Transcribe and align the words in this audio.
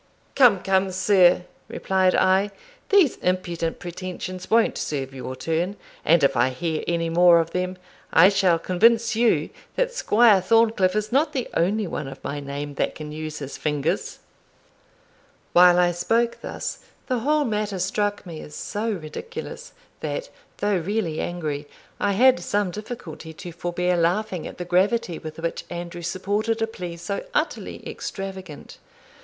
"Come, 0.33 0.63
come, 0.63 0.91
sir," 0.91 1.43
replied 1.67 2.15
I, 2.15 2.49
"these 2.89 3.17
impudent 3.17 3.77
pretensions 3.77 4.49
won't 4.49 4.75
serve 4.75 5.13
your 5.13 5.35
turn; 5.35 5.75
and 6.03 6.23
if 6.23 6.35
I 6.35 6.49
hear 6.49 6.83
any 6.87 7.07
more 7.09 7.39
of 7.39 7.51
them, 7.51 7.77
I 8.11 8.29
shall 8.29 8.57
convince 8.57 9.15
you 9.15 9.51
that 9.75 9.93
Squire 9.93 10.41
Thorncliff 10.41 10.95
is 10.95 11.11
not 11.11 11.33
the 11.33 11.47
only 11.55 11.85
one 11.85 12.07
of 12.07 12.23
my 12.23 12.39
name 12.39 12.73
that 12.77 12.95
can 12.95 13.11
use 13.11 13.37
his 13.37 13.57
fingers." 13.59 14.17
While 15.53 15.77
I 15.77 15.91
spoke 15.91 16.39
thus, 16.41 16.79
the 17.05 17.19
whole 17.19 17.45
matter 17.45 17.77
struck 17.77 18.25
me 18.25 18.41
as 18.41 18.55
so 18.55 18.89
ridiculous, 18.91 19.71
that, 19.99 20.31
though 20.57 20.77
really 20.79 21.19
angry, 21.21 21.67
I 21.99 22.13
had 22.13 22.39
some 22.39 22.71
difficulty 22.71 23.33
to 23.33 23.51
forbear 23.51 23.95
laughing 23.97 24.47
at 24.47 24.57
the 24.57 24.65
gravity 24.65 25.19
with 25.19 25.37
which 25.37 25.63
Andrew 25.69 26.01
supported 26.01 26.59
a 26.63 26.65
plea 26.65 26.97
so 26.97 27.23
utterly 27.35 27.87
extravagant. 27.87 28.79